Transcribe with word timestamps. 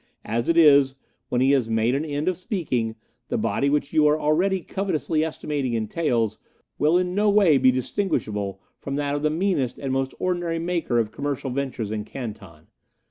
As 0.25 0.49
it 0.49 0.57
is, 0.57 0.95
when 1.29 1.41
he 1.41 1.51
has 1.51 1.69
made 1.69 1.93
an 1.93 2.03
end 2.03 2.27
of 2.27 2.35
speaking, 2.35 2.95
the 3.27 3.37
body 3.37 3.69
which 3.69 3.93
you 3.93 4.07
are 4.07 4.19
already 4.19 4.61
covetously 4.61 5.23
estimating 5.23 5.73
in 5.73 5.87
taels 5.87 6.39
will 6.79 6.97
in 6.97 7.13
no 7.13 7.29
way 7.29 7.59
be 7.59 7.69
distinguishable 7.69 8.59
from 8.79 8.95
that 8.95 9.13
of 9.13 9.21
the 9.21 9.29
meanest 9.29 9.77
and 9.77 9.93
most 9.93 10.15
ordinary 10.17 10.57
maker 10.57 10.97
of 10.97 11.11
commercial 11.11 11.51
ventures 11.51 11.91
in 11.91 12.03
Canton. 12.03 12.65